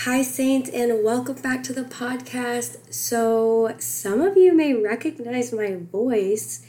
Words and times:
Hi, 0.00 0.20
Saints, 0.20 0.68
and 0.68 1.02
welcome 1.02 1.36
back 1.36 1.64
to 1.64 1.72
the 1.72 1.82
podcast. 1.82 2.92
So, 2.92 3.74
some 3.78 4.20
of 4.20 4.36
you 4.36 4.54
may 4.54 4.74
recognize 4.74 5.54
my 5.54 5.74
voice, 5.74 6.64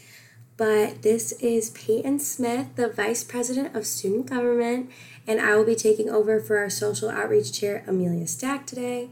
but 0.55 1.01
this 1.01 1.33
is 1.33 1.69
Peyton 1.71 2.19
Smith, 2.19 2.67
the 2.77 2.87
Vice 2.87 3.25
President 3.25 3.75
of 3.75 3.85
Student 3.85 4.27
Government, 4.27 4.89
and 5.27 5.41
I 5.41 5.57
will 5.57 5.65
be 5.65 5.75
taking 5.75 6.09
over 6.09 6.39
for 6.39 6.57
our 6.57 6.69
Social 6.69 7.09
Outreach 7.09 7.51
Chair, 7.51 7.83
Amelia 7.85 8.27
Stack, 8.27 8.65
today. 8.65 9.09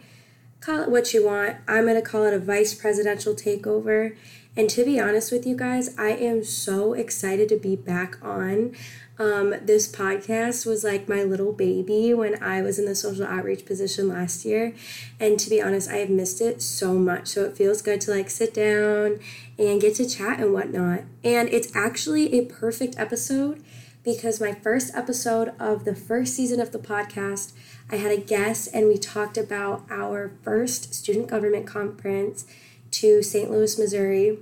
Call 0.62 0.80
it 0.84 0.90
what 0.90 1.14
you 1.14 1.26
want. 1.26 1.58
I'm 1.68 1.84
going 1.84 1.96
to 1.96 2.02
call 2.02 2.24
it 2.24 2.34
a 2.34 2.40
Vice 2.40 2.74
Presidential 2.74 3.36
Takeover. 3.36 4.16
And 4.58 4.70
to 4.70 4.86
be 4.86 5.00
honest 5.00 5.32
with 5.32 5.46
you 5.46 5.56
guys, 5.56 5.98
I 5.98 6.12
am 6.12 6.44
so 6.44 6.94
excited 6.94 7.50
to 7.50 7.58
be 7.58 7.76
back 7.76 8.18
on. 8.24 8.74
Um, 9.18 9.56
this 9.62 9.90
podcast 9.90 10.66
was 10.66 10.84
like 10.84 11.10
my 11.10 11.24
little 11.24 11.54
baby 11.54 12.14
when 12.14 12.42
I 12.42 12.62
was 12.62 12.80
in 12.80 12.86
the 12.86 12.96
social 12.96 13.26
outreach 13.26 13.66
position 13.66 14.08
last 14.10 14.46
year. 14.46 14.74
And 15.20 15.38
to 15.40 15.50
be 15.50 15.62
honest, 15.62 15.90
I 15.90 15.98
have 15.98 16.10
missed 16.10 16.42
it 16.42 16.62
so 16.62 16.94
much. 16.94 17.28
So 17.28 17.44
it 17.44 17.58
feels 17.58 17.82
good 17.82 18.00
to 18.02 18.12
like 18.12 18.30
sit 18.30 18.54
down 18.54 19.20
and 19.58 19.82
get 19.82 19.96
to 19.96 20.08
chat 20.08 20.40
and 20.40 20.54
whatnot. 20.54 21.04
And 21.24 21.50
it's 21.50 21.74
actually 21.76 22.34
a 22.38 22.46
perfect 22.46 22.96
episode 22.98 23.62
because 24.04 24.40
my 24.40 24.54
first 24.54 24.94
episode 24.96 25.54
of 25.60 25.84
the 25.84 25.96
first 25.96 26.34
season 26.34 26.62
of 26.62 26.72
the 26.72 26.80
podcast, 26.80 27.54
I 27.90 27.96
had 27.98 28.12
a 28.12 28.22
guest 28.22 28.70
and 28.74 28.88
we 28.88 28.98
talked 28.98 29.38
about 29.38 29.86
our 29.90 30.32
first 30.44 30.94
student 30.94 31.28
government 31.28 31.68
conference 31.68 32.46
to 32.92 33.24
St. 33.24 33.50
Louis, 33.50 33.78
Missouri. 33.78 34.40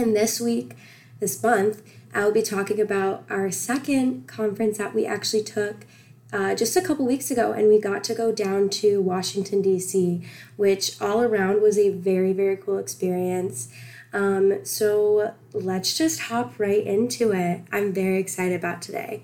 And 0.00 0.16
this 0.16 0.40
week, 0.40 0.76
this 1.18 1.42
month, 1.42 1.82
I 2.14 2.24
will 2.24 2.32
be 2.32 2.40
talking 2.40 2.80
about 2.80 3.22
our 3.28 3.50
second 3.50 4.26
conference 4.26 4.78
that 4.78 4.94
we 4.94 5.04
actually 5.04 5.42
took 5.42 5.84
uh, 6.32 6.54
just 6.54 6.74
a 6.74 6.80
couple 6.80 7.04
weeks 7.04 7.30
ago, 7.30 7.52
and 7.52 7.68
we 7.68 7.78
got 7.78 8.02
to 8.04 8.14
go 8.14 8.32
down 8.32 8.70
to 8.70 9.02
Washington, 9.02 9.60
D.C., 9.60 10.26
which 10.56 10.98
all 11.02 11.20
around 11.20 11.60
was 11.60 11.76
a 11.76 11.90
very, 11.90 12.32
very 12.32 12.56
cool 12.56 12.78
experience. 12.78 13.68
Um, 14.14 14.64
so 14.64 15.34
let's 15.52 15.98
just 15.98 16.20
hop 16.20 16.58
right 16.58 16.82
into 16.82 17.32
it. 17.32 17.60
I'm 17.70 17.92
very 17.92 18.18
excited 18.18 18.56
about 18.56 18.80
today. 18.80 19.22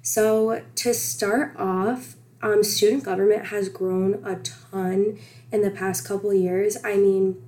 So, 0.00 0.62
to 0.76 0.94
start 0.94 1.54
off, 1.58 2.14
um, 2.40 2.62
student 2.62 3.04
government 3.04 3.48
has 3.48 3.68
grown 3.68 4.22
a 4.24 4.36
ton 4.36 5.18
in 5.52 5.60
the 5.60 5.70
past 5.70 6.08
couple 6.08 6.32
years. 6.32 6.78
I 6.82 6.96
mean, 6.96 7.42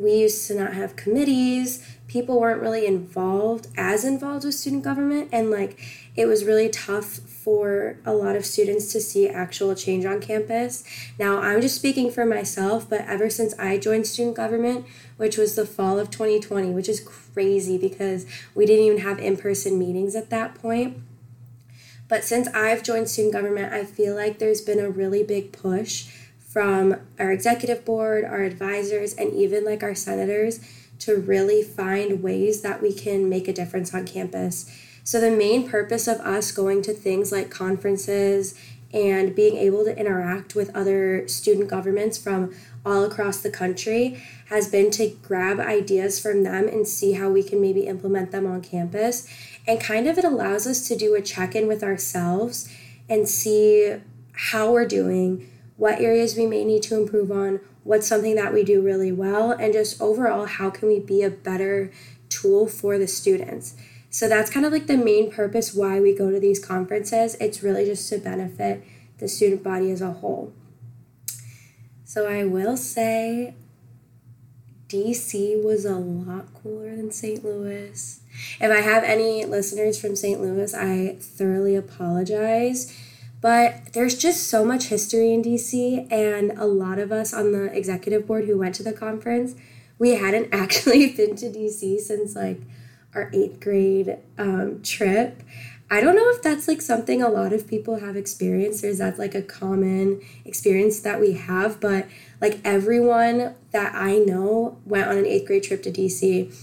we 0.00 0.14
used 0.14 0.46
to 0.48 0.54
not 0.54 0.72
have 0.72 0.96
committees. 0.96 1.86
People 2.08 2.40
weren't 2.40 2.62
really 2.62 2.86
involved 2.86 3.68
as 3.76 4.04
involved 4.04 4.44
with 4.44 4.54
student 4.54 4.82
government 4.82 5.28
and 5.30 5.50
like 5.50 5.78
it 6.16 6.26
was 6.26 6.44
really 6.44 6.68
tough 6.68 7.04
for 7.04 7.98
a 8.04 8.12
lot 8.12 8.34
of 8.34 8.44
students 8.44 8.92
to 8.92 9.00
see 9.00 9.28
actual 9.28 9.74
change 9.74 10.04
on 10.04 10.20
campus. 10.20 10.84
Now 11.18 11.38
i'm 11.38 11.60
just 11.60 11.76
speaking 11.76 12.10
for 12.10 12.24
myself 12.24 12.88
but 12.88 13.02
ever 13.02 13.28
since 13.28 13.56
i 13.58 13.76
joined 13.76 14.06
student 14.06 14.36
government 14.36 14.86
which 15.18 15.36
was 15.36 15.54
the 15.54 15.66
fall 15.66 15.98
of 15.98 16.10
2020 16.10 16.70
which 16.70 16.88
is 16.88 17.00
crazy 17.00 17.76
because 17.76 18.26
we 18.54 18.64
didn't 18.66 18.84
even 18.84 18.98
have 18.98 19.18
in-person 19.18 19.78
meetings 19.78 20.16
at 20.16 20.30
that 20.30 20.54
point. 20.54 20.96
But 22.08 22.24
since 22.24 22.48
i've 22.48 22.82
joined 22.82 23.08
student 23.08 23.34
government 23.34 23.72
i 23.72 23.84
feel 23.84 24.14
like 24.14 24.38
there's 24.38 24.62
been 24.62 24.80
a 24.80 24.90
really 24.90 25.22
big 25.22 25.52
push 25.52 26.08
from 26.50 26.96
our 27.18 27.30
executive 27.30 27.84
board 27.84 28.24
our 28.24 28.42
advisors 28.42 29.14
and 29.14 29.32
even 29.32 29.64
like 29.64 29.84
our 29.84 29.94
senators 29.94 30.58
to 30.98 31.16
really 31.16 31.62
find 31.62 32.22
ways 32.22 32.60
that 32.62 32.82
we 32.82 32.92
can 32.92 33.28
make 33.28 33.48
a 33.48 33.52
difference 33.52 33.94
on 33.94 34.04
campus. 34.06 34.70
So, 35.04 35.20
the 35.20 35.30
main 35.30 35.68
purpose 35.68 36.06
of 36.06 36.18
us 36.20 36.52
going 36.52 36.82
to 36.82 36.92
things 36.92 37.32
like 37.32 37.50
conferences 37.50 38.54
and 38.92 39.34
being 39.34 39.56
able 39.56 39.84
to 39.84 39.96
interact 39.96 40.54
with 40.54 40.74
other 40.74 41.26
student 41.28 41.68
governments 41.68 42.18
from 42.18 42.52
all 42.84 43.04
across 43.04 43.38
the 43.38 43.50
country 43.50 44.20
has 44.48 44.68
been 44.68 44.90
to 44.90 45.08
grab 45.22 45.60
ideas 45.60 46.18
from 46.18 46.42
them 46.42 46.66
and 46.66 46.86
see 46.88 47.12
how 47.12 47.30
we 47.30 47.42
can 47.42 47.60
maybe 47.60 47.86
implement 47.86 48.32
them 48.32 48.46
on 48.46 48.60
campus. 48.60 49.28
And 49.66 49.80
kind 49.80 50.08
of 50.08 50.18
it 50.18 50.24
allows 50.24 50.66
us 50.66 50.86
to 50.88 50.96
do 50.96 51.14
a 51.14 51.22
check 51.22 51.54
in 51.54 51.68
with 51.68 51.84
ourselves 51.84 52.68
and 53.08 53.28
see 53.28 53.96
how 54.32 54.72
we're 54.72 54.86
doing, 54.86 55.48
what 55.80 55.98
areas 55.98 56.36
we 56.36 56.44
may 56.44 56.62
need 56.62 56.82
to 56.82 56.94
improve 56.94 57.32
on, 57.32 57.58
what's 57.84 58.06
something 58.06 58.34
that 58.34 58.52
we 58.52 58.62
do 58.62 58.82
really 58.82 59.10
well, 59.10 59.50
and 59.50 59.72
just 59.72 59.98
overall, 59.98 60.44
how 60.44 60.68
can 60.68 60.88
we 60.88 61.00
be 61.00 61.22
a 61.22 61.30
better 61.30 61.90
tool 62.28 62.68
for 62.68 62.98
the 62.98 63.08
students. 63.08 63.74
So 64.10 64.28
that's 64.28 64.50
kind 64.50 64.66
of 64.66 64.72
like 64.72 64.88
the 64.88 64.98
main 64.98 65.32
purpose 65.32 65.72
why 65.72 65.98
we 65.98 66.14
go 66.14 66.30
to 66.30 66.38
these 66.38 66.62
conferences. 66.62 67.34
It's 67.40 67.62
really 67.62 67.86
just 67.86 68.06
to 68.10 68.18
benefit 68.18 68.84
the 69.16 69.26
student 69.26 69.62
body 69.62 69.90
as 69.90 70.02
a 70.02 70.12
whole. 70.12 70.52
So 72.04 72.28
I 72.28 72.44
will 72.44 72.76
say 72.76 73.54
DC 74.88 75.64
was 75.64 75.86
a 75.86 75.96
lot 75.96 76.52
cooler 76.62 76.94
than 76.94 77.10
St. 77.10 77.42
Louis. 77.42 78.20
If 78.60 78.70
I 78.70 78.82
have 78.82 79.02
any 79.02 79.46
listeners 79.46 79.98
from 79.98 80.14
St. 80.14 80.42
Louis, 80.42 80.74
I 80.74 81.16
thoroughly 81.18 81.74
apologize 81.74 82.94
but 83.40 83.92
there's 83.92 84.16
just 84.16 84.48
so 84.48 84.64
much 84.64 84.84
history 84.84 85.32
in 85.32 85.42
DC, 85.42 86.10
and 86.12 86.52
a 86.52 86.66
lot 86.66 86.98
of 86.98 87.10
us 87.10 87.32
on 87.32 87.52
the 87.52 87.64
executive 87.76 88.26
board 88.26 88.44
who 88.44 88.58
went 88.58 88.74
to 88.76 88.82
the 88.82 88.92
conference, 88.92 89.54
we 89.98 90.10
hadn't 90.10 90.48
actually 90.52 91.12
been 91.12 91.36
to 91.36 91.46
DC 91.46 92.00
since 92.00 92.36
like 92.36 92.60
our 93.14 93.30
eighth 93.32 93.60
grade 93.60 94.18
um, 94.38 94.82
trip. 94.82 95.42
I 95.92 96.00
don't 96.00 96.14
know 96.14 96.30
if 96.30 96.40
that's 96.40 96.68
like 96.68 96.80
something 96.80 97.20
a 97.20 97.28
lot 97.28 97.52
of 97.52 97.66
people 97.66 97.98
have 97.98 98.16
experienced 98.16 98.84
or 98.84 98.86
is 98.86 98.98
that 98.98 99.18
like 99.18 99.34
a 99.34 99.42
common 99.42 100.20
experience 100.44 101.00
that 101.00 101.18
we 101.18 101.32
have, 101.32 101.80
but 101.80 102.06
like 102.40 102.60
everyone 102.64 103.56
that 103.72 103.92
I 103.94 104.18
know 104.18 104.78
went 104.84 105.08
on 105.08 105.18
an 105.18 105.26
eighth 105.26 105.48
grade 105.48 105.64
trip 105.64 105.82
to 105.82 105.90
DC 105.90 106.54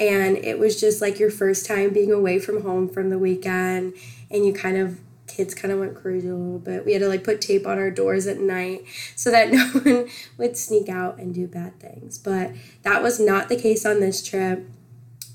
and 0.00 0.36
it 0.38 0.58
was 0.58 0.80
just 0.80 1.00
like 1.00 1.20
your 1.20 1.30
first 1.30 1.64
time 1.64 1.92
being 1.92 2.10
away 2.10 2.40
from 2.40 2.62
home 2.62 2.88
from 2.88 3.10
the 3.10 3.18
weekend 3.18 3.94
and 4.32 4.44
you 4.44 4.52
kind 4.52 4.76
of 4.76 4.98
kids 5.32 5.54
kind 5.54 5.72
of 5.72 5.80
went 5.80 5.94
crazy 5.94 6.28
a 6.28 6.34
little 6.34 6.58
bit. 6.58 6.84
We 6.84 6.92
had 6.92 7.00
to 7.00 7.08
like 7.08 7.24
put 7.24 7.40
tape 7.40 7.66
on 7.66 7.78
our 7.78 7.90
doors 7.90 8.26
at 8.26 8.38
night 8.38 8.82
so 9.16 9.30
that 9.30 9.50
no 9.52 9.66
one 9.68 10.08
would 10.38 10.56
sneak 10.56 10.88
out 10.88 11.18
and 11.18 11.34
do 11.34 11.46
bad 11.46 11.80
things. 11.80 12.18
But 12.18 12.52
that 12.82 13.02
was 13.02 13.18
not 13.18 13.48
the 13.48 13.56
case 13.56 13.86
on 13.86 14.00
this 14.00 14.22
trip. 14.22 14.68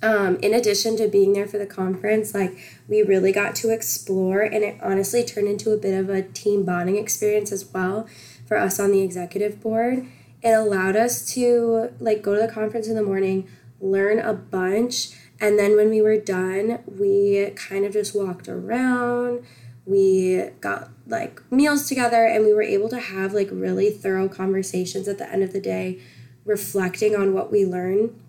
Um, 0.04 0.36
in 0.38 0.54
addition 0.54 0.96
to 0.98 1.08
being 1.08 1.34
there 1.34 1.48
for 1.48 1.58
the 1.58 1.66
conference, 1.66 2.36
like 2.36 2.56
we 2.88 3.02
really 3.02 3.32
got 3.32 3.56
to 3.56 3.74
explore, 3.74 4.42
and 4.42 4.64
it 4.64 4.78
honestly 4.82 5.24
turned 5.24 5.48
into 5.48 5.72
a 5.72 5.78
bit 5.78 6.00
of 6.00 6.08
a 6.10 6.22
team 6.22 6.64
bonding 6.64 6.98
experience 6.98 7.52
as 7.52 7.66
well 7.74 8.08
for 8.46 8.58
us 8.58 8.80
on 8.80 8.92
the 8.92 9.02
executive 9.02 9.60
board. 9.60 10.06
It 10.44 10.52
allowed 10.52 10.96
us 10.96 11.26
to 11.34 11.92
like 12.00 12.22
go 12.22 12.36
to 12.36 12.42
the 12.42 12.48
conference 12.48 12.88
in 12.88 12.94
the 12.94 13.02
morning, 13.02 13.50
learn 13.82 14.20
a 14.20 14.34
bunch, 14.34 15.16
and 15.40 15.58
then 15.58 15.76
when 15.76 15.90
we 15.90 16.02
were 16.02 16.18
done, 16.18 16.80
we 16.86 17.52
kind 17.56 17.86
of 17.86 17.94
just 17.94 18.16
walked 18.16 18.48
around 18.48 19.44
we 19.88 20.50
got 20.60 20.90
like 21.08 21.42
meals 21.52 21.88
together 21.88 22.26
and 22.26 22.46
we 22.46 22.54
were 22.54 22.62
able 22.62 22.90
to 22.90 23.00
have 23.00 23.34
like 23.34 23.50
really 23.52 23.90
thorough 23.90 24.28
conversations 24.28 25.08
at 25.08 25.18
the 25.18 25.32
end 25.32 25.44
of 25.44 25.54
the 25.54 25.62
day 25.62 26.00
reflecting 26.46 27.16
on 27.16 27.34
what 27.34 27.52
we 27.52 27.66
learned 27.66 28.20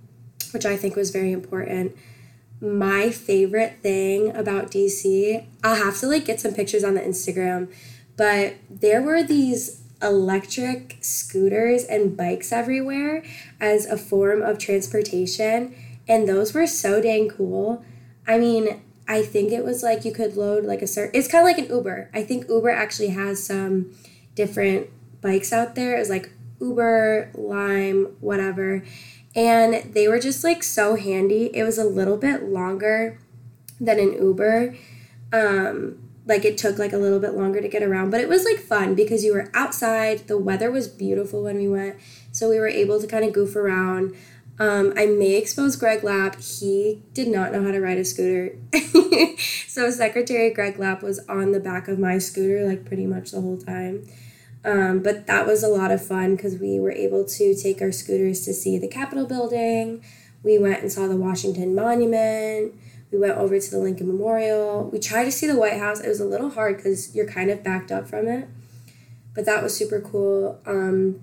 which 0.52 0.64
i 0.64 0.76
think 0.76 0.96
was 0.96 1.10
very 1.10 1.32
important. 1.32 1.94
My 2.60 3.10
favorite 3.10 3.78
thing 3.82 4.34
about 4.34 4.70
dc 4.70 5.44
i'll 5.62 5.76
have 5.76 5.98
to 6.00 6.06
like 6.06 6.24
get 6.24 6.40
some 6.40 6.54
pictures 6.54 6.84
on 6.84 6.94
the 6.94 7.00
instagram 7.00 7.72
but 8.16 8.54
there 8.68 9.00
were 9.00 9.22
these 9.22 9.82
electric 10.02 10.96
scooters 11.00 11.84
and 11.84 12.16
bikes 12.16 12.52
everywhere 12.52 13.24
as 13.60 13.86
a 13.86 13.96
form 13.96 14.42
of 14.42 14.58
transportation 14.58 15.74
and 16.08 16.28
those 16.28 16.54
were 16.54 16.66
so 16.66 17.02
dang 17.02 17.28
cool. 17.28 17.84
I 18.26 18.38
mean 18.38 18.82
I 19.08 19.22
think 19.22 19.52
it 19.52 19.64
was 19.64 19.82
like 19.82 20.04
you 20.04 20.12
could 20.12 20.36
load 20.36 20.64
like 20.64 20.82
a 20.82 20.86
certain. 20.86 21.18
It's 21.18 21.28
kind 21.28 21.48
of 21.48 21.56
like 21.56 21.66
an 21.66 21.74
Uber. 21.74 22.10
I 22.12 22.22
think 22.22 22.48
Uber 22.48 22.68
actually 22.68 23.08
has 23.08 23.44
some 23.44 23.92
different 24.34 24.88
bikes 25.22 25.52
out 25.52 25.74
there. 25.74 25.96
It 25.96 26.00
was 26.00 26.10
like 26.10 26.30
Uber, 26.60 27.30
Lime, 27.34 28.16
whatever, 28.20 28.84
and 29.34 29.94
they 29.94 30.08
were 30.08 30.20
just 30.20 30.44
like 30.44 30.62
so 30.62 30.96
handy. 30.96 31.50
It 31.54 31.64
was 31.64 31.78
a 31.78 31.84
little 31.84 32.18
bit 32.18 32.44
longer 32.44 33.18
than 33.80 33.98
an 33.98 34.12
Uber. 34.12 34.76
Um, 35.32 35.98
like 36.26 36.44
it 36.44 36.58
took 36.58 36.78
like 36.78 36.92
a 36.92 36.98
little 36.98 37.18
bit 37.18 37.32
longer 37.32 37.62
to 37.62 37.68
get 37.68 37.82
around, 37.82 38.10
but 38.10 38.20
it 38.20 38.28
was 38.28 38.44
like 38.44 38.58
fun 38.58 38.94
because 38.94 39.24
you 39.24 39.32
were 39.32 39.50
outside. 39.54 40.28
The 40.28 40.36
weather 40.36 40.70
was 40.70 40.86
beautiful 40.86 41.42
when 41.42 41.56
we 41.56 41.66
went, 41.66 41.96
so 42.30 42.50
we 42.50 42.58
were 42.58 42.68
able 42.68 43.00
to 43.00 43.06
kind 43.06 43.24
of 43.24 43.32
goof 43.32 43.56
around. 43.56 44.14
Um, 44.58 44.92
I 44.96 45.06
may 45.06 45.36
expose 45.36 45.76
Greg 45.76 46.02
Lapp. 46.02 46.40
He 46.40 47.02
did 47.14 47.28
not 47.28 47.52
know 47.52 47.62
how 47.62 47.70
to 47.70 47.80
ride 47.80 47.98
a 47.98 48.04
scooter. 48.04 48.56
so 49.68 49.90
Secretary 49.90 50.50
Greg 50.50 50.78
Lapp 50.78 51.02
was 51.02 51.20
on 51.28 51.52
the 51.52 51.60
back 51.60 51.86
of 51.86 51.98
my 51.98 52.18
scooter 52.18 52.66
like 52.66 52.84
pretty 52.84 53.06
much 53.06 53.30
the 53.30 53.40
whole 53.40 53.58
time. 53.58 54.06
Um, 54.64 55.00
but 55.02 55.26
that 55.28 55.46
was 55.46 55.62
a 55.62 55.68
lot 55.68 55.92
of 55.92 56.04
fun 56.04 56.34
because 56.34 56.58
we 56.58 56.80
were 56.80 56.90
able 56.90 57.24
to 57.24 57.54
take 57.54 57.80
our 57.80 57.92
scooters 57.92 58.44
to 58.44 58.52
see 58.52 58.78
the 58.78 58.88
Capitol 58.88 59.26
building. 59.26 60.04
We 60.42 60.58
went 60.58 60.82
and 60.82 60.90
saw 60.90 61.06
the 61.06 61.16
Washington 61.16 61.74
Monument. 61.74 62.74
We 63.12 63.18
went 63.18 63.38
over 63.38 63.58
to 63.58 63.70
the 63.70 63.78
Lincoln 63.78 64.08
Memorial. 64.08 64.90
We 64.92 64.98
tried 64.98 65.24
to 65.24 65.32
see 65.32 65.46
the 65.46 65.56
White 65.56 65.78
House. 65.78 66.00
It 66.00 66.08
was 66.08 66.20
a 66.20 66.26
little 66.26 66.50
hard 66.50 66.76
because 66.76 67.14
you're 67.14 67.28
kind 67.28 67.50
of 67.50 67.62
backed 67.62 67.92
up 67.92 68.08
from 68.08 68.26
it 68.26 68.48
but 69.38 69.46
that 69.46 69.62
was 69.62 69.76
super 69.76 70.00
cool. 70.00 70.60
Um, 70.66 71.20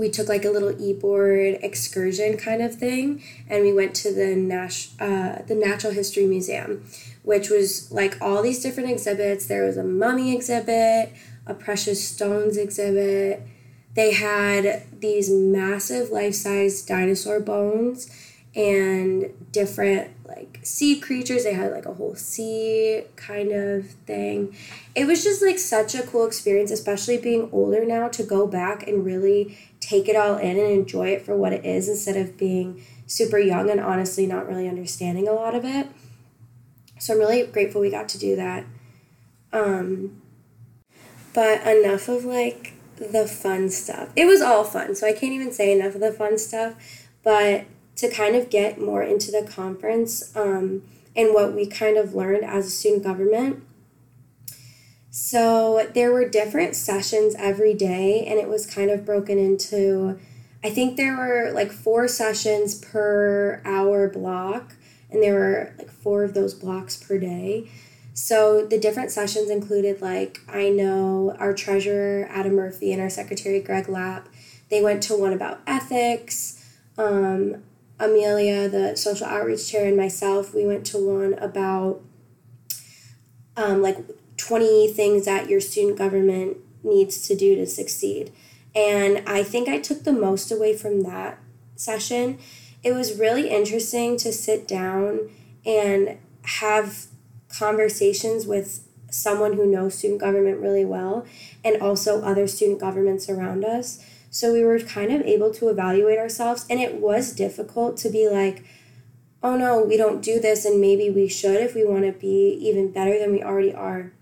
we 0.00 0.08
took 0.08 0.28
like 0.28 0.44
a 0.44 0.50
little 0.50 0.74
e-board 0.82 1.58
excursion 1.60 2.36
kind 2.36 2.62
of 2.62 2.74
thing 2.74 3.22
and 3.48 3.62
we 3.62 3.72
went 3.72 3.94
to 3.94 4.12
the 4.12 4.34
Nash, 4.34 4.88
uh, 4.98 5.42
the 5.46 5.54
natural 5.54 5.92
history 5.92 6.26
museum 6.26 6.84
which 7.22 7.50
was 7.50 7.92
like 7.92 8.16
all 8.20 8.42
these 8.42 8.62
different 8.62 8.90
exhibits 8.90 9.46
there 9.46 9.64
was 9.64 9.76
a 9.76 9.84
mummy 9.84 10.34
exhibit 10.34 11.12
a 11.46 11.54
precious 11.54 12.06
stones 12.06 12.56
exhibit 12.56 13.42
they 13.94 14.14
had 14.14 14.84
these 15.00 15.30
massive 15.30 16.10
life-size 16.10 16.82
dinosaur 16.82 17.40
bones 17.40 18.10
and 18.54 19.32
different 19.52 20.10
like 20.26 20.60
sea 20.62 20.98
creatures. 20.98 21.44
They 21.44 21.54
had 21.54 21.72
like 21.72 21.86
a 21.86 21.94
whole 21.94 22.14
sea 22.14 23.02
kind 23.16 23.52
of 23.52 23.90
thing. 24.06 24.56
It 24.94 25.06
was 25.06 25.22
just 25.22 25.42
like 25.42 25.58
such 25.58 25.94
a 25.94 26.02
cool 26.02 26.26
experience, 26.26 26.70
especially 26.70 27.18
being 27.18 27.48
older 27.52 27.84
now, 27.84 28.08
to 28.08 28.22
go 28.22 28.46
back 28.46 28.86
and 28.86 29.04
really 29.04 29.58
take 29.90 30.08
it 30.08 30.14
all 30.14 30.36
in 30.36 30.56
and 30.56 30.70
enjoy 30.70 31.08
it 31.08 31.22
for 31.22 31.36
what 31.36 31.52
it 31.52 31.64
is 31.64 31.88
instead 31.88 32.16
of 32.16 32.36
being 32.36 32.84
super 33.06 33.38
young 33.38 33.68
and 33.68 33.80
honestly 33.80 34.24
not 34.24 34.46
really 34.46 34.68
understanding 34.68 35.26
a 35.26 35.32
lot 35.32 35.54
of 35.54 35.64
it. 35.64 35.88
So 37.00 37.14
I'm 37.14 37.18
really 37.18 37.44
grateful 37.44 37.80
we 37.80 37.90
got 37.90 38.08
to 38.10 38.18
do 38.18 38.36
that. 38.36 38.64
Um, 39.52 40.22
but 41.34 41.66
enough 41.66 42.08
of 42.08 42.24
like 42.24 42.74
the 42.96 43.26
fun 43.26 43.68
stuff. 43.70 44.10
It 44.14 44.26
was 44.26 44.40
all 44.40 44.62
fun, 44.62 44.94
so 44.94 45.08
I 45.08 45.12
can't 45.12 45.32
even 45.32 45.52
say 45.52 45.76
enough 45.76 45.96
of 45.96 46.00
the 46.00 46.12
fun 46.12 46.38
stuff. 46.38 47.08
But 47.24 47.64
to 47.96 48.08
kind 48.08 48.36
of 48.36 48.48
get 48.48 48.80
more 48.80 49.02
into 49.02 49.32
the 49.32 49.42
conference 49.42 50.34
um, 50.36 50.82
and 51.16 51.34
what 51.34 51.54
we 51.54 51.66
kind 51.66 51.96
of 51.96 52.14
learned 52.14 52.44
as 52.44 52.66
a 52.66 52.70
student 52.70 53.02
government. 53.02 53.64
So 55.10 55.88
there 55.92 56.12
were 56.12 56.28
different 56.28 56.76
sessions 56.76 57.34
every 57.36 57.74
day, 57.74 58.24
and 58.26 58.38
it 58.38 58.48
was 58.48 58.64
kind 58.64 58.90
of 58.90 59.04
broken 59.04 59.38
into, 59.38 60.18
I 60.62 60.70
think 60.70 60.96
there 60.96 61.16
were 61.16 61.50
like 61.52 61.72
four 61.72 62.06
sessions 62.06 62.76
per 62.76 63.60
hour 63.64 64.08
block, 64.08 64.74
and 65.10 65.20
there 65.20 65.34
were 65.34 65.74
like 65.78 65.90
four 65.90 66.22
of 66.22 66.34
those 66.34 66.54
blocks 66.54 66.96
per 66.96 67.18
day. 67.18 67.68
So 68.14 68.64
the 68.64 68.78
different 68.78 69.10
sessions 69.10 69.50
included 69.50 70.00
like 70.00 70.40
I 70.48 70.68
know 70.68 71.34
our 71.38 71.54
treasurer 71.54 72.28
Adam 72.30 72.54
Murphy 72.54 72.92
and 72.92 73.00
our 73.00 73.10
secretary 73.10 73.60
Greg 73.60 73.88
Lapp. 73.88 74.28
They 74.68 74.82
went 74.82 75.02
to 75.04 75.16
one 75.16 75.32
about 75.32 75.60
ethics. 75.66 76.64
Um, 76.96 77.62
Amelia, 77.98 78.68
the 78.68 78.96
social 78.96 79.26
outreach 79.26 79.68
chair, 79.70 79.86
and 79.86 79.96
myself, 79.96 80.54
we 80.54 80.64
went 80.64 80.86
to 80.86 80.98
one 80.98 81.34
about 81.34 82.00
um, 83.56 83.82
like 83.82 83.98
20 84.40 84.88
things 84.88 85.24
that 85.24 85.48
your 85.48 85.60
student 85.60 85.98
government 85.98 86.58
needs 86.82 87.26
to 87.28 87.36
do 87.36 87.54
to 87.56 87.66
succeed. 87.66 88.32
And 88.74 89.22
I 89.26 89.42
think 89.42 89.68
I 89.68 89.78
took 89.78 90.04
the 90.04 90.12
most 90.12 90.50
away 90.50 90.76
from 90.76 91.02
that 91.02 91.38
session. 91.76 92.38
It 92.82 92.92
was 92.92 93.18
really 93.18 93.50
interesting 93.50 94.16
to 94.18 94.32
sit 94.32 94.66
down 94.66 95.30
and 95.66 96.18
have 96.42 97.06
conversations 97.48 98.46
with 98.46 98.86
someone 99.10 99.54
who 99.54 99.66
knows 99.66 99.96
student 99.96 100.20
government 100.20 100.60
really 100.60 100.84
well 100.84 101.26
and 101.64 101.82
also 101.82 102.22
other 102.22 102.46
student 102.46 102.80
governments 102.80 103.28
around 103.28 103.64
us 103.64 104.04
so 104.30 104.52
we 104.52 104.62
were 104.62 104.78
kind 104.78 105.12
of 105.12 105.22
able 105.22 105.52
to 105.54 105.68
evaluate 105.68 106.18
ourselves. 106.18 106.64
And 106.70 106.80
it 106.80 106.94
was 106.94 107.32
difficult 107.32 107.96
to 107.98 108.08
be 108.08 108.28
like, 108.28 108.64
oh 109.42 109.56
no, 109.56 109.82
we 109.82 109.96
don't 109.96 110.22
do 110.22 110.38
this, 110.38 110.64
and 110.64 110.80
maybe 110.80 111.10
we 111.10 111.28
should 111.28 111.60
if 111.60 111.74
we 111.74 111.84
want 111.84 112.04
to 112.04 112.12
be 112.12 112.56
even 112.60 112.92
better 112.92 113.18
than 113.18 113.32
we 113.32 113.42
already 113.42 113.74
are. 113.74 114.12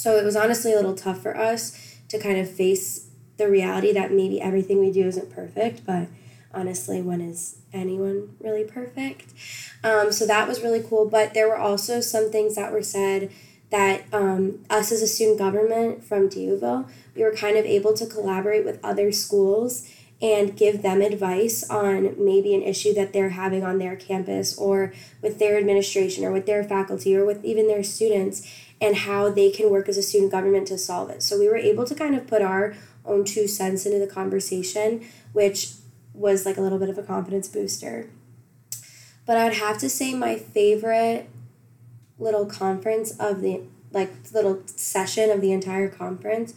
So 0.00 0.16
it 0.16 0.24
was 0.24 0.34
honestly 0.34 0.72
a 0.72 0.76
little 0.76 0.94
tough 0.94 1.20
for 1.20 1.36
us 1.36 1.98
to 2.08 2.18
kind 2.18 2.38
of 2.38 2.50
face 2.50 3.10
the 3.36 3.50
reality 3.50 3.92
that 3.92 4.10
maybe 4.10 4.40
everything 4.40 4.80
we 4.80 4.90
do 4.90 5.06
isn't 5.06 5.30
perfect, 5.30 5.84
but 5.84 6.08
honestly, 6.54 7.02
when 7.02 7.20
is 7.20 7.58
anyone 7.70 8.34
really 8.40 8.64
perfect? 8.64 9.34
Um, 9.84 10.10
so 10.10 10.26
that 10.26 10.48
was 10.48 10.62
really 10.62 10.82
cool. 10.82 11.04
But 11.04 11.34
there 11.34 11.46
were 11.46 11.58
also 11.58 12.00
some 12.00 12.32
things 12.32 12.54
that 12.54 12.72
were 12.72 12.82
said 12.82 13.30
that 13.68 14.04
um, 14.10 14.64
us 14.70 14.90
as 14.90 15.02
a 15.02 15.06
student 15.06 15.38
government 15.38 16.02
from 16.02 16.30
D'Youville, 16.30 16.88
we 17.14 17.22
were 17.22 17.34
kind 17.34 17.58
of 17.58 17.66
able 17.66 17.92
to 17.92 18.06
collaborate 18.06 18.64
with 18.64 18.82
other 18.82 19.12
schools 19.12 19.86
and 20.22 20.56
give 20.56 20.82
them 20.82 21.00
advice 21.02 21.68
on 21.70 22.14
maybe 22.22 22.54
an 22.54 22.62
issue 22.62 22.94
that 22.94 23.12
they're 23.12 23.30
having 23.30 23.64
on 23.64 23.78
their 23.78 23.96
campus 23.96 24.56
or 24.56 24.92
with 25.22 25.38
their 25.38 25.58
administration 25.58 26.24
or 26.24 26.32
with 26.32 26.46
their 26.46 26.64
faculty 26.64 27.16
or 27.16 27.24
with 27.24 27.44
even 27.44 27.68
their 27.68 27.82
students 27.82 28.46
and 28.80 28.96
how 28.96 29.30
they 29.30 29.50
can 29.50 29.70
work 29.70 29.88
as 29.88 29.96
a 29.96 30.02
student 30.02 30.32
government 30.32 30.66
to 30.68 30.78
solve 30.78 31.10
it. 31.10 31.22
So 31.22 31.38
we 31.38 31.48
were 31.48 31.56
able 31.56 31.84
to 31.84 31.94
kind 31.94 32.14
of 32.14 32.26
put 32.26 32.42
our 32.42 32.74
own 33.04 33.24
two 33.24 33.46
cents 33.46 33.84
into 33.86 33.98
the 33.98 34.06
conversation, 34.06 35.04
which 35.32 35.72
was 36.14 36.46
like 36.46 36.56
a 36.56 36.60
little 36.60 36.78
bit 36.78 36.88
of 36.88 36.98
a 36.98 37.02
confidence 37.02 37.48
booster. 37.48 38.10
But 39.26 39.36
I'd 39.36 39.54
have 39.54 39.78
to 39.78 39.88
say 39.88 40.14
my 40.14 40.36
favorite 40.36 41.28
little 42.18 42.46
conference 42.46 43.12
of 43.18 43.40
the 43.40 43.62
like 43.92 44.12
little 44.32 44.62
session 44.66 45.30
of 45.30 45.40
the 45.40 45.52
entire 45.52 45.88
conference 45.88 46.54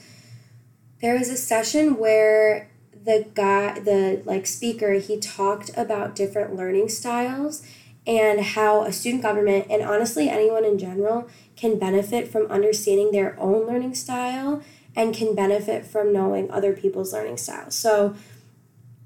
there 1.03 1.19
was 1.19 1.27
a 1.27 1.35
session 1.35 1.97
where 1.97 2.69
the 3.03 3.27
guy 3.33 3.77
the 3.77 4.21
like 4.23 4.47
speaker 4.47 4.93
he 4.93 5.19
talked 5.19 5.69
about 5.75 6.15
different 6.15 6.55
learning 6.55 6.87
styles 6.87 7.61
and 8.05 8.41
how 8.41 8.83
a 8.83 8.91
student 8.91 9.23
government 9.23 9.65
and 9.69 9.81
honestly 9.81 10.29
anyone 10.29 10.65
in 10.65 10.77
general 10.77 11.27
can 11.55 11.79
benefit 11.79 12.27
from 12.27 12.45
understanding 12.47 13.11
their 13.11 13.39
own 13.39 13.65
learning 13.65 13.95
style 13.95 14.61
and 14.95 15.15
can 15.15 15.33
benefit 15.33 15.85
from 15.85 16.11
knowing 16.13 16.49
other 16.51 16.73
people's 16.73 17.13
learning 17.13 17.37
styles 17.37 17.75
so 17.75 18.15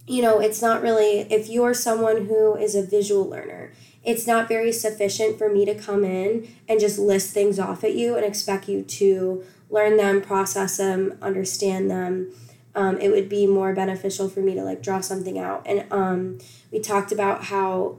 you 0.08 0.22
know 0.22 0.40
it's 0.40 0.62
not 0.62 0.82
really 0.82 1.22
if 1.32 1.50
you're 1.50 1.74
someone 1.74 2.26
who 2.26 2.56
is 2.56 2.76
a 2.76 2.82
visual 2.82 3.28
learner 3.28 3.72
it's 4.08 4.26
not 4.26 4.48
very 4.48 4.72
sufficient 4.72 5.38
for 5.38 5.50
me 5.50 5.66
to 5.66 5.76
come 5.76 6.06
in 6.06 6.48
and 6.68 6.80
just 6.80 6.98
list 6.98 7.34
things 7.34 7.60
off 7.60 7.84
at 7.84 7.94
you 7.94 8.16
and 8.16 8.26
expect 8.26 8.70
you 8.70 8.82
to 8.82 9.44
learn 9.70 9.98
them, 9.98 10.22
process 10.22 10.78
them, 10.78 11.18
understand 11.22 11.92
them. 11.92 12.34
Um, 12.74 12.98
it 13.00 13.10
would 13.10 13.28
be 13.28 13.46
more 13.46 13.74
beneficial 13.74 14.30
for 14.30 14.40
me 14.40 14.54
to 14.54 14.64
like 14.64 14.82
draw 14.82 15.02
something 15.02 15.38
out. 15.38 15.64
And 15.66 15.92
um, 15.92 16.40
we 16.72 16.80
talked 16.80 17.12
about 17.12 17.46
how 17.46 17.98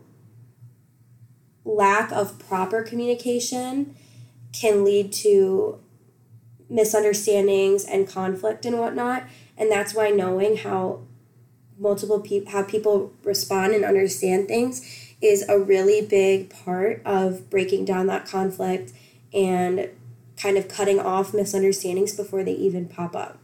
lack 1.68 2.10
of 2.12 2.38
proper 2.38 2.82
communication 2.82 3.94
can 4.52 4.84
lead 4.84 5.12
to 5.12 5.78
misunderstandings 6.70 7.84
and 7.84 8.08
conflict 8.08 8.64
and 8.64 8.78
whatnot. 8.78 9.24
And 9.56 9.70
that's 9.70 9.94
why 9.94 10.10
knowing 10.10 10.58
how 10.58 11.00
multiple 11.78 12.20
people 12.20 12.50
how 12.50 12.62
people 12.62 13.12
respond 13.22 13.72
and 13.72 13.84
understand 13.84 14.48
things 14.48 15.14
is 15.20 15.48
a 15.48 15.58
really 15.58 16.04
big 16.04 16.50
part 16.50 17.02
of 17.04 17.50
breaking 17.50 17.84
down 17.84 18.06
that 18.06 18.26
conflict 18.26 18.92
and 19.32 19.88
kind 20.36 20.56
of 20.56 20.68
cutting 20.68 20.98
off 20.98 21.34
misunderstandings 21.34 22.14
before 22.16 22.44
they 22.44 22.52
even 22.52 22.86
pop 22.86 23.14
up. 23.14 23.38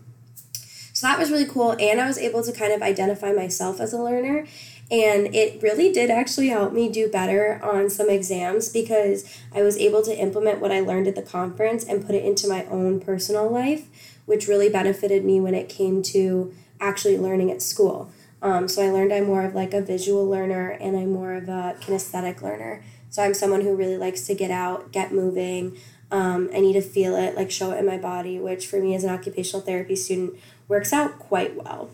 So 0.93 1.09
that 1.09 1.19
was 1.19 1.31
really 1.31 1.47
cool. 1.47 1.77
And 1.81 2.01
I 2.01 2.07
was 2.07 2.19
able 2.19 2.45
to 2.45 2.53
kind 2.53 2.73
of 2.73 2.81
identify 2.81 3.33
myself 3.33 3.81
as 3.81 3.93
a 3.93 4.01
learner. 4.01 4.47
And 4.91 5.35
it 5.35 5.63
really 5.63 5.91
did 5.93 6.11
actually 6.11 6.49
help 6.49 6.73
me 6.73 6.91
do 6.91 7.09
better 7.09 7.59
on 7.63 7.89
some 7.89 8.11
exams 8.11 8.69
because 8.69 9.25
I 9.55 9.63
was 9.63 9.79
able 9.79 10.03
to 10.03 10.17
implement 10.17 10.61
what 10.61 10.71
I 10.71 10.81
learned 10.81 11.09
at 11.09 11.15
the 11.15 11.23
conference 11.23 11.85
and 11.85 12.05
put 12.05 12.15
it 12.15 12.25
into 12.25 12.47
my 12.47 12.65
own 12.67 13.01
personal 13.01 13.51
life, 13.51 13.87
which 14.27 14.47
really 14.47 14.69
benefited 14.69 15.25
me 15.25 15.41
when 15.41 15.55
it 15.55 15.69
came 15.69 16.03
to 16.03 16.55
actually 16.81 17.17
learning 17.17 17.51
at 17.51 17.63
school. 17.63 18.11
Um, 18.43 18.69
so 18.69 18.83
I 18.83 18.91
learned 18.91 19.13
I'm 19.13 19.25
more 19.25 19.45
of 19.45 19.55
like 19.55 19.73
a 19.73 19.81
visual 19.81 20.29
learner 20.29 20.71
and 20.71 20.97
I'm 20.97 21.13
more 21.13 21.33
of 21.33 21.49
a 21.49 21.77
kinesthetic 21.81 22.43
learner. 22.43 22.85
So 23.09 23.23
I'm 23.23 23.33
someone 23.33 23.63
who 23.63 23.75
really 23.75 23.97
likes 23.97 24.27
to 24.27 24.35
get 24.35 24.51
out, 24.51 24.93
get 24.93 25.13
moving. 25.13 25.79
Um, 26.11 26.51
I 26.55 26.61
need 26.61 26.75
to 26.75 26.83
feel 26.83 27.17
it, 27.17 27.37
like 27.37 27.51
show 27.51 27.73
it 27.73 27.79
in 27.79 27.87
my 27.87 27.97
body, 27.97 28.39
which 28.39 28.67
for 28.67 28.79
me 28.79 28.95
as 28.95 29.03
an 29.03 29.11
occupational 29.11 29.65
therapy 29.65 29.97
student 29.97 30.35
works 30.69 30.93
out 30.93 31.19
quite 31.19 31.57
well. 31.57 31.89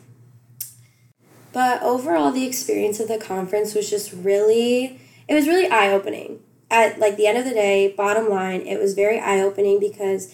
But 1.52 1.82
overall, 1.82 2.30
the 2.30 2.46
experience 2.46 3.00
of 3.00 3.08
the 3.08 3.18
conference 3.18 3.74
was 3.74 3.90
just 3.90 4.12
really, 4.12 5.00
it 5.28 5.34
was 5.34 5.48
really 5.48 5.68
eye 5.68 5.92
opening. 5.92 6.40
At 6.70 6.98
like 6.98 7.16
the 7.16 7.26
end 7.26 7.38
of 7.38 7.44
the 7.44 7.50
day, 7.50 7.92
bottom 7.96 8.28
line, 8.28 8.60
it 8.62 8.78
was 8.78 8.94
very 8.94 9.18
eye 9.18 9.40
opening 9.40 9.80
because, 9.80 10.32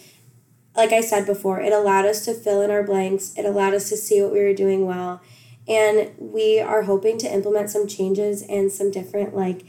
like 0.76 0.92
I 0.92 1.00
said 1.00 1.25
before, 1.25 1.61
it 1.61 1.73
allowed 1.73 2.04
us 2.04 2.25
to 2.26 2.35
fill 2.35 2.61
in 2.61 2.70
our 2.70 2.82
blanks. 2.82 3.32
It 3.37 3.46
allowed 3.46 3.73
us 3.73 3.88
to 3.88 3.96
see 3.96 4.20
what 4.20 4.32
we 4.32 4.40
were 4.40 4.52
doing 4.52 4.87
well 4.87 5.23
and 5.68 6.12
we 6.18 6.61
are 6.61 6.82
hoping 6.82 7.18
to 7.18 7.32
implement 7.32 7.70
some 7.70 7.87
changes 7.87 8.42
and 8.42 8.70
some 8.70 8.90
different 8.90 9.35
like 9.35 9.64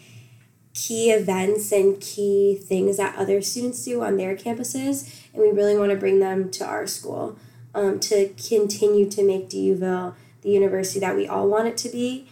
key 0.73 1.09
events 1.09 1.71
and 1.71 1.99
key 1.99 2.55
things 2.55 2.97
that 2.97 3.15
other 3.17 3.41
students 3.41 3.83
do 3.83 4.03
on 4.03 4.17
their 4.17 4.35
campuses 4.35 5.23
and 5.33 5.41
we 5.41 5.49
really 5.49 5.77
want 5.77 5.89
to 5.89 5.97
bring 5.97 6.19
them 6.19 6.51
to 6.51 6.63
our 6.63 6.85
school 6.85 7.37
um, 7.73 7.99
to 7.99 8.29
continue 8.47 9.09
to 9.09 9.23
make 9.23 9.49
D'Youville 9.49 10.15
the 10.47 10.53
university 10.53 10.99
that 10.99 11.15
we 11.15 11.27
all 11.27 11.47
want 11.47 11.67
it 11.67 11.77
to 11.77 11.89
be 11.89 12.27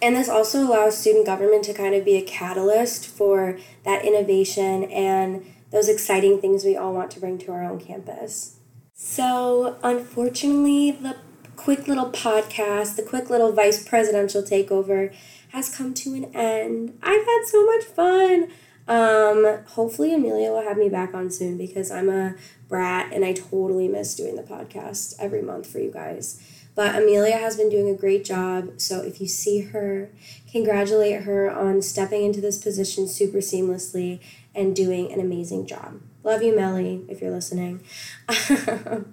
and 0.00 0.16
this 0.16 0.28
also 0.28 0.66
allows 0.66 0.96
student 0.96 1.26
government 1.26 1.64
to 1.64 1.74
kind 1.74 1.94
of 1.94 2.04
be 2.04 2.16
a 2.16 2.22
catalyst 2.22 3.06
for 3.06 3.58
that 3.84 4.04
innovation 4.04 4.84
and 4.84 5.44
those 5.70 5.88
exciting 5.88 6.40
things 6.40 6.64
we 6.64 6.76
all 6.76 6.94
want 6.94 7.10
to 7.10 7.20
bring 7.20 7.36
to 7.36 7.52
our 7.52 7.62
own 7.62 7.78
campus 7.78 8.56
So, 8.94 9.78
unfortunately, 9.84 10.90
the 10.90 11.16
quick 11.54 11.86
little 11.86 12.10
podcast, 12.10 12.96
the 12.96 13.02
quick 13.02 13.30
little 13.30 13.52
vice 13.52 13.86
presidential 13.86 14.42
takeover 14.42 15.14
has 15.50 15.74
come 15.74 15.94
to 15.94 16.14
an 16.14 16.24
end. 16.34 16.98
I've 17.02 17.24
had 17.24 17.42
so 17.46 17.64
much 17.64 17.84
fun. 17.84 18.48
Um, 18.88 19.58
hopefully, 19.66 20.14
Amelia 20.14 20.50
will 20.50 20.62
have 20.62 20.78
me 20.78 20.88
back 20.88 21.14
on 21.14 21.30
soon 21.30 21.58
because 21.58 21.90
I'm 21.90 22.08
a 22.08 22.34
brat 22.68 23.12
and 23.12 23.24
I 23.24 23.34
totally 23.34 23.86
miss 23.86 24.14
doing 24.14 24.36
the 24.36 24.42
podcast 24.42 25.14
every 25.18 25.42
month 25.42 25.66
for 25.70 25.78
you 25.78 25.90
guys. 25.90 26.40
But 26.78 26.94
Amelia 26.94 27.38
has 27.38 27.56
been 27.56 27.70
doing 27.70 27.90
a 27.90 27.98
great 27.98 28.24
job. 28.24 28.74
So 28.80 29.00
if 29.00 29.20
you 29.20 29.26
see 29.26 29.62
her, 29.62 30.10
congratulate 30.48 31.22
her 31.22 31.50
on 31.50 31.82
stepping 31.82 32.22
into 32.22 32.40
this 32.40 32.56
position 32.56 33.08
super 33.08 33.38
seamlessly 33.38 34.20
and 34.54 34.76
doing 34.76 35.12
an 35.12 35.18
amazing 35.18 35.66
job. 35.66 36.00
Love 36.22 36.40
you, 36.40 36.54
Melly, 36.54 37.04
if 37.08 37.20
you're 37.20 37.32
listening. 37.32 37.80
but 38.28 39.06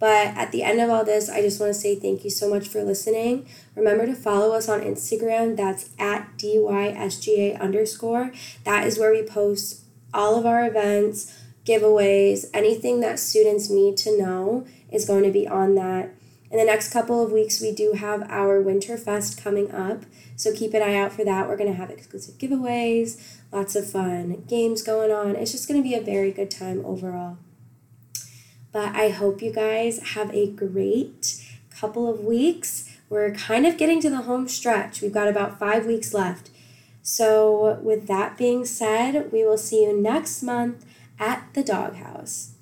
at 0.00 0.50
the 0.50 0.62
end 0.62 0.80
of 0.80 0.88
all 0.88 1.04
this, 1.04 1.28
I 1.28 1.42
just 1.42 1.60
want 1.60 1.74
to 1.74 1.78
say 1.78 1.94
thank 1.94 2.24
you 2.24 2.30
so 2.30 2.48
much 2.48 2.68
for 2.68 2.82
listening. 2.82 3.46
Remember 3.74 4.06
to 4.06 4.14
follow 4.14 4.54
us 4.54 4.66
on 4.70 4.80
Instagram. 4.80 5.58
That's 5.58 5.90
at 5.98 6.38
DYSGA 6.38 7.60
underscore. 7.60 8.32
That 8.64 8.86
is 8.86 8.98
where 8.98 9.12
we 9.12 9.22
post 9.22 9.82
all 10.14 10.38
of 10.38 10.46
our 10.46 10.66
events, 10.66 11.38
giveaways, 11.66 12.46
anything 12.54 13.00
that 13.00 13.18
students 13.18 13.68
need 13.68 13.98
to 13.98 14.18
know 14.18 14.66
is 14.90 15.04
going 15.04 15.24
to 15.24 15.30
be 15.30 15.46
on 15.46 15.74
that. 15.74 16.14
In 16.54 16.60
the 16.60 16.66
next 16.66 16.92
couple 16.92 17.20
of 17.20 17.32
weeks, 17.32 17.60
we 17.60 17.72
do 17.72 17.94
have 17.94 18.30
our 18.30 18.60
Winter 18.60 18.96
Fest 18.96 19.42
coming 19.42 19.72
up, 19.72 20.04
so 20.36 20.54
keep 20.54 20.72
an 20.72 20.82
eye 20.82 20.94
out 20.94 21.12
for 21.12 21.24
that. 21.24 21.48
We're 21.48 21.56
going 21.56 21.72
to 21.72 21.76
have 21.76 21.90
exclusive 21.90 22.38
giveaways, 22.38 23.40
lots 23.50 23.74
of 23.74 23.90
fun 23.90 24.44
games 24.46 24.80
going 24.80 25.10
on. 25.10 25.34
It's 25.34 25.50
just 25.50 25.66
going 25.66 25.82
to 25.82 25.88
be 25.88 25.96
a 25.96 26.00
very 26.00 26.30
good 26.30 26.52
time 26.52 26.86
overall. 26.86 27.38
But 28.70 28.94
I 28.94 29.08
hope 29.08 29.42
you 29.42 29.52
guys 29.52 29.98
have 30.10 30.32
a 30.32 30.48
great 30.48 31.44
couple 31.76 32.08
of 32.08 32.20
weeks. 32.20 32.88
We're 33.08 33.34
kind 33.34 33.66
of 33.66 33.76
getting 33.76 34.00
to 34.02 34.10
the 34.10 34.22
home 34.22 34.46
stretch. 34.46 35.02
We've 35.02 35.12
got 35.12 35.26
about 35.26 35.58
five 35.58 35.86
weeks 35.86 36.14
left. 36.14 36.50
So, 37.02 37.80
with 37.82 38.06
that 38.06 38.38
being 38.38 38.64
said, 38.64 39.32
we 39.32 39.44
will 39.44 39.58
see 39.58 39.82
you 39.82 40.00
next 40.00 40.40
month 40.40 40.86
at 41.18 41.48
the 41.54 41.64
doghouse. 41.64 42.53